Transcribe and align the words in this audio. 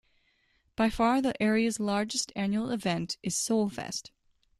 By 0.75 0.89
far 0.89 1.21
the 1.21 1.39
area's 1.39 1.79
largest 1.79 2.31
annual 2.35 2.71
event 2.71 3.17
is 3.21 3.35
Solfest. 3.35 4.09